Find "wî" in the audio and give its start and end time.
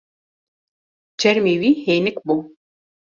1.61-1.71